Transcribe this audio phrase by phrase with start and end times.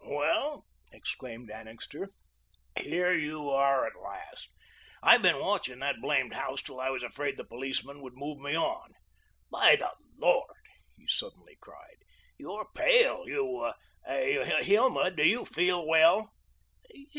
[0.03, 2.09] "Well," exclaimed Annixter,
[2.75, 4.49] "here you are at last.
[5.03, 8.55] I've been watching that blamed house till I was afraid the policeman would move me
[8.57, 8.95] on.
[9.51, 10.55] By the Lord,"
[10.97, 11.97] he suddenly cried,
[12.39, 13.27] "you're pale.
[13.29, 13.73] You
[14.09, 16.33] you, Hilma, do you feel well?"